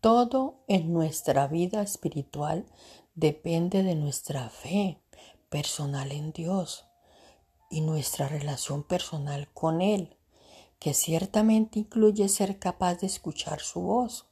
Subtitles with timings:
[0.00, 2.66] Todo en nuestra vida espiritual
[3.16, 5.02] depende de nuestra fe
[5.48, 6.84] personal en Dios
[7.68, 10.16] y nuestra relación personal con Él,
[10.78, 14.26] que ciertamente incluye ser capaz de escuchar su voz.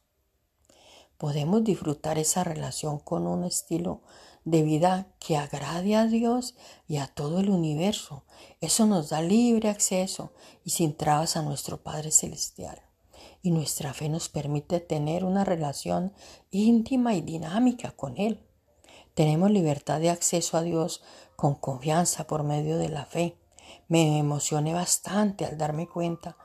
[1.17, 4.01] Podemos disfrutar esa relación con un estilo
[4.45, 6.55] de vida que agrade a Dios
[6.87, 8.23] y a todo el universo.
[8.61, 10.31] Eso nos da libre acceso
[10.63, 12.86] y sin trabas a nuestro Padre Celestial.
[13.41, 16.13] Y nuestra fe nos permite tener una relación
[16.51, 18.43] íntima y dinámica con Él.
[19.13, 21.01] Tenemos libertad de acceso a Dios
[21.35, 23.37] con confianza por medio de la fe.
[23.87, 26.37] Me emocioné bastante al darme cuenta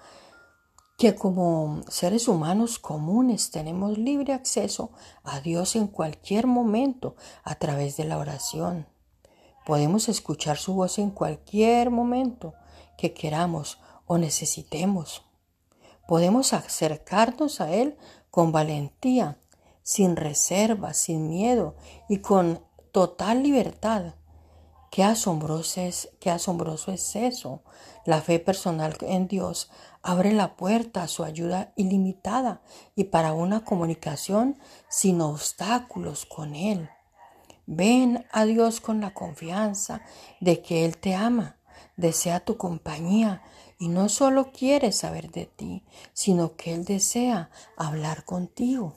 [0.97, 4.93] que como seres humanos comunes tenemos libre acceso
[5.25, 8.87] a Dios en cualquier momento a través de la oración.
[9.67, 12.55] Podemos escuchar su voz en cualquier momento
[12.97, 15.25] que queramos o necesitemos.
[16.13, 17.97] Podemos acercarnos a Él
[18.31, 19.39] con valentía
[19.83, 21.75] sin reservas, sin miedo
[22.07, 24.13] y con total libertad.
[24.91, 27.63] Qué asombroso es, qué asombroso es eso.
[28.05, 29.71] La fe personal en Dios
[30.03, 32.61] abre la puerta a su ayuda ilimitada
[32.95, 34.59] y para una comunicación
[34.91, 36.91] sin obstáculos con Él.
[37.65, 40.03] Ven a Dios con la confianza
[40.43, 41.57] de que Él te ama,
[41.97, 43.41] desea tu compañía
[43.83, 48.95] y no solo quiere saber de ti, sino que Él desea hablar contigo.